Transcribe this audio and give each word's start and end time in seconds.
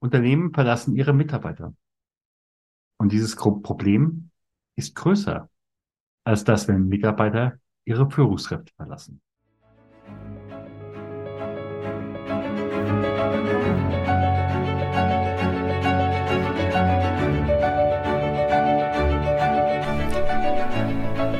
Unternehmen 0.00 0.52
verlassen 0.52 0.94
ihre 0.94 1.12
Mitarbeiter. 1.12 1.74
Und 2.98 3.12
dieses 3.12 3.36
Problem 3.36 4.30
ist 4.76 4.94
größer 4.94 5.48
als 6.24 6.44
das, 6.44 6.68
wenn 6.68 6.88
Mitarbeiter 6.88 7.58
ihre 7.84 8.10
Führungskräfte 8.10 8.72
verlassen. 8.76 9.20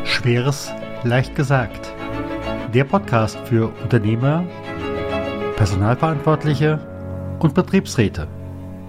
Schweres 0.05 0.73
leicht 1.05 1.37
gesagt. 1.37 1.95
Der 2.75 2.85
Podcast 2.85 3.39
für 3.47 3.69
Unternehmer, 3.83 4.45
Personalverantwortliche 5.57 6.79
und 7.41 7.55
Betriebsräte 7.55 8.29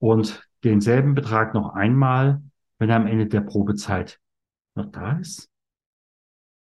Und 0.00 0.44
denselben 0.64 1.14
Betrag 1.14 1.54
noch 1.54 1.72
einmal, 1.72 2.42
wenn 2.78 2.90
er 2.90 2.96
am 2.96 3.06
Ende 3.06 3.28
der 3.28 3.42
Probezeit 3.42 4.18
noch 4.74 4.90
da 4.90 5.18
ist. 5.18 5.48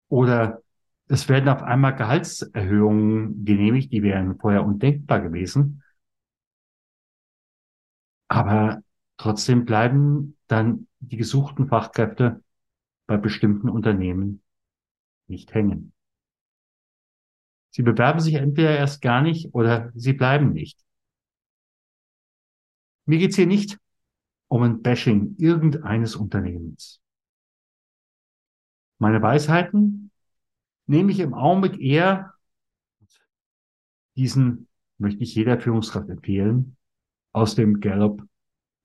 Oder 0.08 0.60
es 1.06 1.28
werden 1.28 1.48
auf 1.48 1.62
einmal 1.62 1.94
Gehaltserhöhungen 1.94 3.44
genehmigt, 3.44 3.92
die 3.92 4.02
wären 4.02 4.40
vorher 4.40 4.64
undenkbar 4.64 5.20
gewesen. 5.20 5.84
Aber 8.26 8.82
trotzdem 9.18 9.64
bleiben 9.64 10.36
dann 10.48 10.88
die 10.98 11.16
gesuchten 11.16 11.68
Fachkräfte 11.68 12.42
bei 13.06 13.18
bestimmten 13.18 13.68
Unternehmen 13.68 14.42
nicht 15.28 15.54
hängen. 15.54 15.92
Sie 17.72 17.82
bewerben 17.82 18.20
sich 18.20 18.34
entweder 18.34 18.76
erst 18.76 19.00
gar 19.00 19.22
nicht 19.22 19.54
oder 19.54 19.90
sie 19.94 20.12
bleiben 20.12 20.52
nicht. 20.52 20.78
Mir 23.06 23.18
geht's 23.18 23.36
hier 23.36 23.46
nicht 23.46 23.78
um 24.48 24.62
ein 24.62 24.82
Bashing 24.82 25.36
irgendeines 25.38 26.14
Unternehmens. 26.14 27.00
Meine 28.98 29.22
Weisheiten 29.22 30.10
nehme 30.86 31.10
ich 31.12 31.20
im 31.20 31.32
Augenblick 31.32 31.80
eher, 31.80 32.34
diesen 34.16 34.68
möchte 34.98 35.22
ich 35.22 35.34
jeder 35.34 35.58
Führungskraft 35.58 36.10
empfehlen, 36.10 36.76
aus 37.32 37.54
dem 37.54 37.80
Gallup 37.80 38.22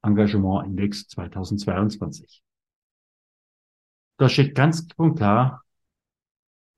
Engagement 0.01 0.65
Index 0.65 1.09
2022. 1.09 2.41
Da 4.17 4.29
steht 4.29 4.55
ganz 4.55 4.87
klar, 4.87 5.65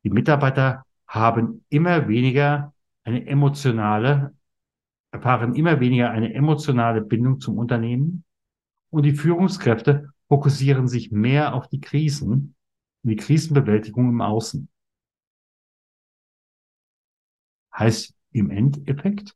die 0.03 0.09
Mitarbeiter 0.09 0.83
haben 1.09 1.65
immer 1.69 2.07
weniger 2.07 2.73
eine 3.03 3.25
emotionale, 3.25 4.35
erfahren 5.11 5.55
immer 5.55 5.79
weniger 5.79 6.11
eine 6.11 6.33
emotionale 6.35 7.01
Bindung 7.01 7.39
zum 7.39 7.57
Unternehmen 7.57 8.23
und 8.91 9.03
die 9.03 9.13
Führungskräfte 9.13 10.13
fokussieren 10.27 10.87
sich 10.87 11.11
mehr 11.11 11.55
auf 11.55 11.67
die 11.67 11.81
Krisen, 11.81 12.55
die 13.01 13.15
Krisenbewältigung 13.15 14.07
im 14.09 14.21
Außen. 14.21 14.69
Heißt 17.75 18.13
im 18.31 18.51
Endeffekt, 18.51 19.35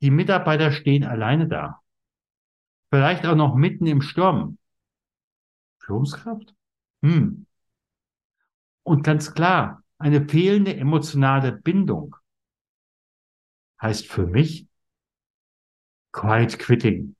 die 0.00 0.10
Mitarbeiter 0.10 0.72
stehen 0.72 1.04
alleine 1.04 1.48
da. 1.48 1.82
Vielleicht 2.90 3.26
auch 3.26 3.36
noch 3.36 3.54
mitten 3.54 3.86
im 3.86 4.00
Sturm. 4.00 4.56
Führungskraft? 5.80 6.54
Hm. 7.02 7.46
Und 8.84 9.02
ganz 9.02 9.34
klar, 9.34 9.82
eine 9.98 10.28
fehlende 10.28 10.76
emotionale 10.76 11.52
Bindung 11.52 12.16
heißt 13.80 14.06
für 14.06 14.26
mich 14.26 14.66
quiet 16.12 16.58
quitting. 16.58 17.16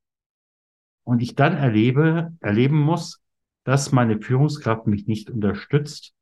und 1.09 1.23
ich 1.23 1.33
dann 1.33 1.57
erlebe, 1.57 2.37
erleben 2.39 2.79
muss, 2.79 3.19
dass 3.63 3.91
meine 3.91 4.21
Führungskraft 4.21 4.85
mich 4.85 5.07
nicht 5.07 5.31
unterstützt, 5.31 6.13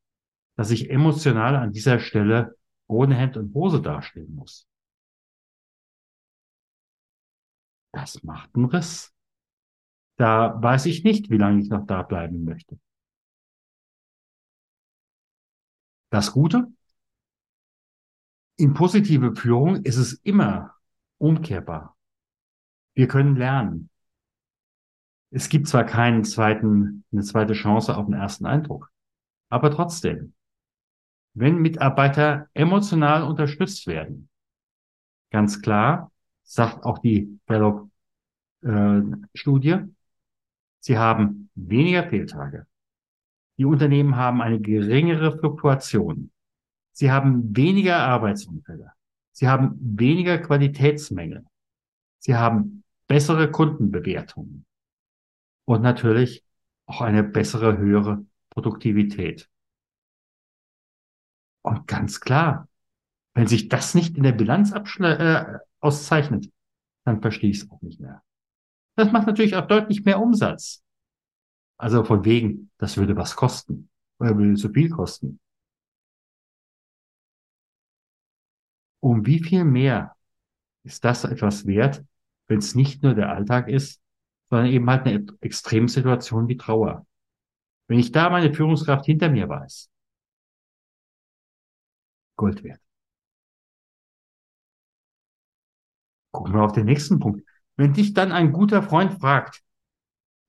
dass 0.55 0.71
ich 0.71 0.89
emotional 0.89 1.57
an 1.57 1.73
dieser 1.73 1.99
Stelle 1.99 2.55
ohne 2.87 3.15
Hemd 3.15 3.35
und 3.35 3.53
Hose 3.53 3.81
dastehen 3.81 4.33
muss. 4.33 4.65
Das 7.91 8.23
macht 8.23 8.55
einen 8.55 8.63
Riss. 8.63 9.13
Da 10.15 10.61
weiß 10.63 10.85
ich 10.85 11.03
nicht, 11.03 11.29
wie 11.29 11.37
lange 11.37 11.61
ich 11.61 11.69
noch 11.69 11.85
da 11.85 12.01
bleiben 12.03 12.45
möchte. 12.45 12.79
Das 16.11 16.31
Gute, 16.31 16.71
in 18.55 18.73
positive 18.73 19.35
Führung 19.35 19.83
ist 19.83 19.97
es 19.97 20.13
immer 20.23 20.75
umkehrbar. 21.17 21.97
Wir 22.93 23.09
können 23.09 23.35
lernen. 23.35 23.89
Es 25.37 25.49
gibt 25.49 25.67
zwar 25.67 25.83
keinen 25.83 26.23
zweiten, 26.23 27.03
eine 27.11 27.21
zweite 27.21 27.53
Chance 27.53 27.95
auf 27.95 28.07
den 28.07 28.15
ersten 28.15 28.47
Eindruck, 28.47 28.91
aber 29.49 29.69
trotzdem, 29.69 30.33
wenn 31.35 31.59
Mitarbeiter 31.59 32.49
emotional 32.55 33.21
unterstützt 33.21 33.85
werden, 33.85 34.29
ganz 35.29 35.61
klar, 35.61 36.11
sagt 36.41 36.83
auch 36.83 36.97
die 36.97 37.39
Gallup-Studie, 37.45 39.69
äh, 39.69 39.85
sie 40.79 40.97
haben 40.97 41.51
weniger 41.53 42.09
Fehltage. 42.09 42.65
Die 43.59 43.65
Unternehmen 43.65 44.15
haben 44.15 44.41
eine 44.41 44.59
geringere 44.59 45.37
Fluktuation. 45.37 46.31
Sie 46.93 47.11
haben 47.11 47.55
weniger 47.55 47.99
Arbeitsunfälle. 47.99 48.91
Sie 49.33 49.47
haben 49.47 49.77
weniger 49.79 50.39
Qualitätsmängel. 50.39 51.45
Sie 52.17 52.35
haben 52.35 52.83
bessere 53.07 53.51
Kundenbewertungen. 53.51 54.66
Und 55.67 55.81
natürlich 55.81 56.45
auch 56.85 57.01
eine 57.01 57.23
bessere, 57.23 57.77
höhere 57.77 58.25
Produktivität. 58.49 59.49
Und 61.61 61.87
ganz 61.87 62.21
klar, 62.21 62.69
wenn 63.33 63.47
sich 63.47 63.67
das 63.67 63.93
nicht 63.93 64.15
in 64.15 64.23
der 64.23 64.31
Bilanz 64.31 64.71
äh, 64.71 65.59
auszeichnet, 65.79 66.49
dann 67.03 67.21
verstehe 67.21 67.49
ich 67.49 67.63
es 67.63 67.69
auch 67.69 67.81
nicht 67.81 67.99
mehr. 67.99 68.23
Das 68.95 69.11
macht 69.11 69.27
natürlich 69.27 69.55
auch 69.55 69.67
deutlich 69.67 70.05
mehr 70.05 70.19
Umsatz. 70.19 70.83
Also 71.77 72.03
von 72.03 72.23
wegen, 72.25 72.71
das 72.77 72.97
würde 72.97 73.15
was 73.15 73.35
kosten. 73.35 73.89
Oder 74.19 74.37
würde 74.37 74.55
so 74.55 74.69
viel 74.69 74.89
kosten. 74.89 75.39
um 78.99 79.25
wie 79.25 79.41
viel 79.41 79.63
mehr 79.63 80.15
ist 80.83 81.05
das 81.05 81.23
etwas 81.23 81.65
wert, 81.65 82.03
wenn 82.47 82.59
es 82.59 82.75
nicht 82.75 83.03
nur 83.03 83.13
der 83.13 83.29
Alltag 83.29 83.67
ist, 83.67 84.01
sondern 84.49 84.67
eben 84.67 84.89
halt 84.89 85.05
eine 85.05 85.25
Extremsituation 85.41 86.47
wie 86.47 86.57
Trauer. 86.57 87.05
Wenn 87.87 87.99
ich 87.99 88.11
da 88.11 88.29
meine 88.29 88.53
Führungskraft 88.53 89.05
hinter 89.05 89.29
mir 89.29 89.47
weiß, 89.49 89.89
Gold 92.35 92.63
wert. 92.63 92.81
Gucken 96.31 96.53
wir 96.53 96.61
auf 96.61 96.73
den 96.73 96.85
nächsten 96.85 97.19
Punkt. 97.19 97.47
Wenn 97.77 97.93
dich 97.93 98.13
dann 98.13 98.31
ein 98.31 98.51
guter 98.51 98.83
Freund 98.83 99.19
fragt, 99.19 99.63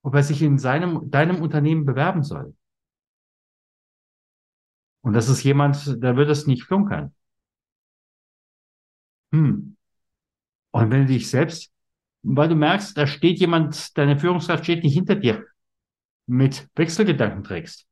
ob 0.03 0.15
er 0.15 0.23
sich 0.23 0.43
in 0.43 0.59
seinem, 0.59 1.11
deinem 1.11 1.43
Unternehmen 1.43 1.85
bewerben 1.85 2.23
soll, 2.23 2.55
und 5.03 5.15
das 5.15 5.29
ist 5.29 5.43
jemand, 5.43 6.03
der 6.03 6.17
wird 6.17 6.29
es 6.29 6.47
nicht 6.47 6.65
flunkern, 6.65 7.15
hm. 9.33 9.77
Und 10.71 10.91
wenn 10.91 11.07
du 11.07 11.13
dich 11.13 11.31
selbst, 11.31 11.73
weil 12.23 12.49
du 12.49 12.55
merkst, 12.55 12.97
da 12.97 13.07
steht 13.07 13.39
jemand, 13.39 13.97
deine 13.97 14.19
Führungskraft 14.19 14.65
steht 14.65 14.83
nicht 14.85 14.95
hinter 14.95 15.15
dir, 15.15 15.47
mit 16.27 16.69
Wechselgedanken 16.75 17.45
trägst. 17.45 17.87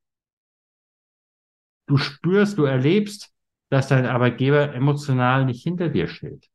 Du 1.87 1.97
spürst, 1.97 2.59
du 2.59 2.65
erlebst, 2.65 3.33
dass 3.71 3.89
dein 3.89 4.07
Arbeitgeber 4.07 4.75
emotional 4.75 5.45
nicht 5.45 5.63
hinter 5.63 5.89
dir 5.89 6.09
steht. 6.09 6.49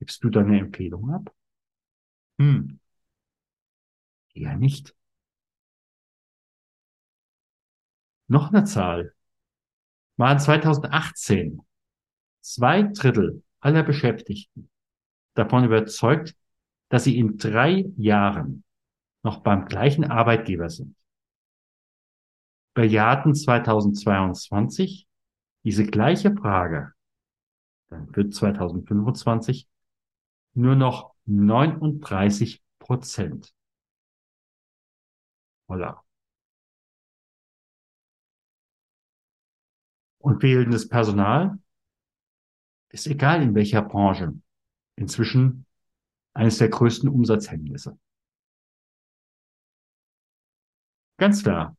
Gibst 0.00 0.22
du 0.22 0.30
deine 0.30 0.58
Empfehlung 0.58 1.10
ab? 1.10 1.32
Hm. 2.38 2.80
Eher 4.34 4.56
nicht. 4.56 4.94
Noch 8.26 8.52
eine 8.52 8.64
Zahl. 8.64 9.14
Waren 10.16 10.38
2018 10.38 11.60
zwei 12.40 12.82
Drittel 12.82 13.42
aller 13.60 13.82
Beschäftigten 13.82 14.70
davon 15.34 15.64
überzeugt, 15.64 16.34
dass 16.88 17.04
sie 17.04 17.18
in 17.18 17.38
drei 17.38 17.86
Jahren 17.96 18.64
noch 19.22 19.42
beim 19.42 19.66
gleichen 19.66 20.04
Arbeitgeber 20.04 20.68
sind. 20.70 20.96
Bejahten 22.74 23.34
2022 23.34 25.08
diese 25.64 25.86
gleiche 25.86 26.34
Frage, 26.34 26.92
dann 27.88 28.14
wird 28.14 28.34
2025 28.34 29.68
nur 30.54 30.76
noch 30.76 31.14
39 31.26 32.62
Prozent. 32.78 33.54
Holla. 35.68 36.04
Und 40.18 40.40
fehlendes 40.40 40.88
Personal 40.88 41.58
ist 42.90 43.06
egal 43.06 43.42
in 43.42 43.54
welcher 43.54 43.82
Branche, 43.82 44.34
inzwischen 44.96 45.66
eines 46.34 46.58
der 46.58 46.68
größten 46.68 47.08
Umsatzhemmnisse. 47.08 47.98
Ganz 51.16 51.42
klar. 51.42 51.76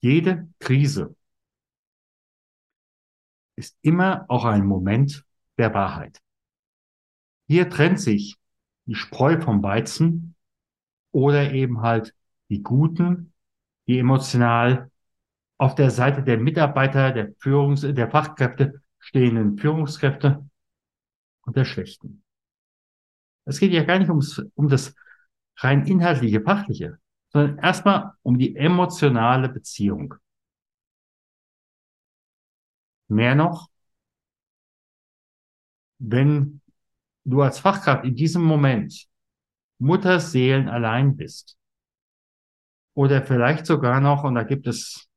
Jede 0.00 0.48
Krise 0.58 1.14
ist 3.56 3.76
immer 3.82 4.24
auch 4.28 4.44
ein 4.44 4.66
Moment 4.66 5.24
der 5.58 5.72
Wahrheit. 5.74 6.18
Hier 7.46 7.68
trennt 7.68 8.00
sich 8.00 8.36
die 8.86 8.94
Spreu 8.94 9.40
vom 9.40 9.62
Weizen 9.62 10.34
oder 11.12 11.52
eben 11.52 11.82
halt 11.82 12.14
die 12.48 12.62
Guten, 12.62 13.32
die 13.86 13.98
emotional 13.98 14.90
auf 15.58 15.74
der 15.76 15.90
Seite 15.90 16.24
der 16.24 16.38
Mitarbeiter, 16.38 17.12
der 17.12 17.34
Führungs-, 17.36 17.92
der 17.92 18.10
Fachkräfte 18.10 18.82
stehenden 18.98 19.58
Führungskräfte 19.58 20.48
und 21.42 21.56
der 21.56 21.64
Schwächten. 21.64 22.22
Es 23.44 23.58
geht 23.58 23.72
ja 23.72 23.82
gar 23.84 23.98
nicht 23.98 24.08
ums, 24.08 24.42
um 24.54 24.68
das 24.68 24.94
rein 25.56 25.86
inhaltliche, 25.86 26.40
fachliche, 26.40 26.98
sondern 27.30 27.58
erstmal 27.58 28.12
um 28.22 28.38
die 28.38 28.56
emotionale 28.56 29.48
Beziehung. 29.48 30.14
Mehr 33.08 33.34
noch, 33.34 33.68
wenn 35.98 36.60
du 37.24 37.42
als 37.42 37.60
Fachkraft 37.60 38.04
in 38.04 38.14
diesem 38.14 38.42
Moment 38.42 39.06
Mutterseelen 39.78 40.68
allein 40.68 41.16
bist 41.16 41.58
oder 42.94 43.22
vielleicht 43.22 43.66
sogar 43.66 44.00
noch, 44.00 44.24
und 44.24 44.34
da 44.34 44.44
gibt 44.44 44.66
es 44.66 45.08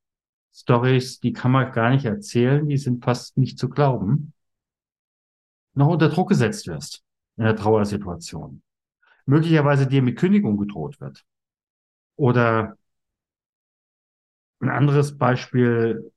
Stories, 0.54 1.20
die 1.20 1.34
kann 1.34 1.52
man 1.52 1.72
gar 1.72 1.90
nicht 1.90 2.06
erzählen, 2.06 2.68
die 2.68 2.78
sind 2.78 3.04
fast 3.04 3.38
nicht 3.38 3.60
zu 3.60 3.70
glauben, 3.70 4.34
noch 5.76 5.88
unter 5.88 6.10
Druck 6.10 6.30
gesetzt 6.30 6.68
wirst 6.68 7.04
in 7.38 7.44
der 7.44 7.56
Trauersituation. 7.56 8.62
Möglicherweise 9.26 9.88
dir 9.88 10.02
mit 10.02 10.18
Kündigung 10.18 10.58
gedroht 10.58 11.00
wird. 11.00 11.26
Oder 12.16 12.78
ein 14.60 14.70
anderes 14.70 15.18
Beispiel, 15.18 16.12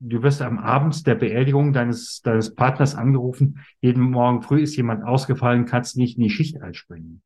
du 0.00 0.22
wirst 0.22 0.42
am 0.42 0.58
Abend 0.58 1.06
der 1.06 1.14
Beerdigung 1.14 1.72
deines, 1.72 2.22
deines 2.22 2.54
Partners 2.54 2.94
angerufen, 2.94 3.60
jeden 3.80 4.02
Morgen 4.02 4.42
früh 4.42 4.62
ist 4.62 4.76
jemand 4.76 5.04
ausgefallen, 5.04 5.66
kannst 5.66 5.96
nicht 5.96 6.16
in 6.16 6.24
die 6.24 6.30
Schicht 6.30 6.60
einspringen. 6.60 7.22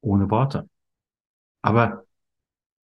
Ohne 0.00 0.30
Worte. 0.30 0.68
Aber 1.62 2.04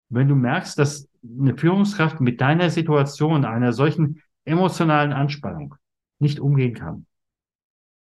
wenn 0.09 0.27
du 0.27 0.35
merkst, 0.35 0.77
dass 0.77 1.09
eine 1.23 1.57
Führungskraft 1.57 2.21
mit 2.21 2.39
deiner 2.39 2.69
Situation, 2.69 3.45
einer 3.45 3.73
solchen 3.73 4.21
emotionalen 4.49 5.13
Anspannung 5.13 5.75
nicht 6.19 6.39
umgehen 6.39 6.73
kann, 6.73 7.05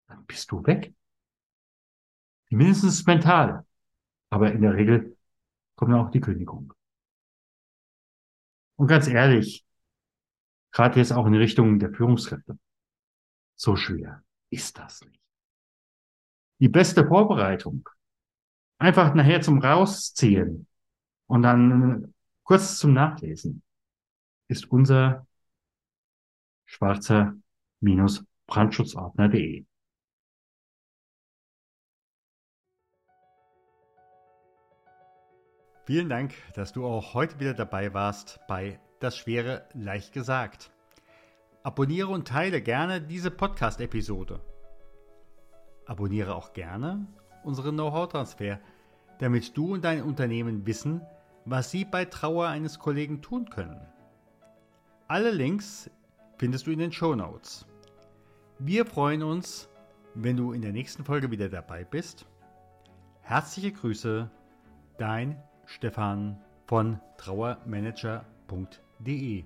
dann 0.06 0.24
bist 0.26 0.50
du 0.50 0.64
weg. 0.64 0.94
Mindestens 2.50 3.04
mental. 3.04 3.66
Aber 4.30 4.52
in 4.52 4.62
der 4.62 4.74
Regel 4.74 5.16
kommt 5.76 5.94
auch 5.94 6.10
die 6.10 6.20
Kündigung. 6.20 6.72
Und 8.76 8.86
ganz 8.86 9.06
ehrlich, 9.08 9.66
gerade 10.72 10.98
jetzt 10.98 11.12
auch 11.12 11.26
in 11.26 11.34
Richtung 11.34 11.78
der 11.78 11.92
Führungskräfte, 11.92 12.58
so 13.56 13.76
schwer 13.76 14.22
ist 14.50 14.78
das 14.78 15.02
nicht. 15.02 15.20
Die 16.60 16.68
beste 16.68 17.06
Vorbereitung, 17.06 17.88
einfach 18.78 19.14
nachher 19.14 19.40
zum 19.40 19.58
Rausziehen, 19.58 20.68
und 21.28 21.42
dann 21.42 22.14
kurz 22.42 22.78
zum 22.78 22.94
Nachlesen 22.94 23.62
ist 24.48 24.70
unser 24.72 25.26
schwarzer-brandschutzordner.de. 26.68 29.66
Vielen 35.84 36.08
Dank, 36.10 36.34
dass 36.54 36.72
du 36.74 36.86
auch 36.86 37.14
heute 37.14 37.40
wieder 37.40 37.54
dabei 37.54 37.94
warst 37.94 38.38
bei 38.46 38.78
Das 39.00 39.16
Schwere 39.16 39.66
leicht 39.72 40.12
gesagt. 40.12 40.70
Abonniere 41.62 42.08
und 42.08 42.28
teile 42.28 42.60
gerne 42.60 43.00
diese 43.00 43.30
Podcast-Episode. 43.30 44.42
Abonniere 45.86 46.34
auch 46.34 46.52
gerne 46.52 47.06
unseren 47.42 47.76
Know-how-Transfer, 47.76 48.60
damit 49.20 49.56
du 49.56 49.72
und 49.72 49.84
dein 49.84 50.02
Unternehmen 50.02 50.66
wissen, 50.66 51.00
was 51.46 51.70
sie 51.70 51.86
bei 51.86 52.04
Trauer 52.04 52.48
eines 52.48 52.78
Kollegen 52.78 53.22
tun 53.22 53.48
können. 53.48 53.80
Alle 55.06 55.30
Links 55.30 55.90
findest 56.38 56.66
du 56.66 56.70
in 56.70 56.78
den 56.78 56.92
Show 56.92 57.14
Notes. 57.14 57.66
Wir 58.58 58.86
freuen 58.86 59.22
uns, 59.22 59.68
wenn 60.14 60.36
du 60.36 60.52
in 60.52 60.62
der 60.62 60.72
nächsten 60.72 61.04
Folge 61.04 61.30
wieder 61.30 61.48
dabei 61.48 61.84
bist. 61.84 62.26
Herzliche 63.20 63.70
Grüße, 63.72 64.28
dein 64.96 65.40
Stefan 65.66 66.40
von 66.66 67.00
trauermanager.de 67.18 69.44